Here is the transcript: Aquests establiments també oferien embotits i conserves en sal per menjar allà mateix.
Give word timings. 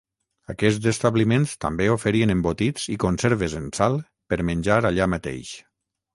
Aquests 0.51 0.87
establiments 0.91 1.53
també 1.65 1.87
oferien 1.97 2.33
embotits 2.35 2.89
i 2.97 2.99
conserves 3.05 3.55
en 3.61 3.69
sal 3.81 4.01
per 4.33 4.43
menjar 4.51 4.81
allà 4.93 5.11
mateix. 5.19 5.55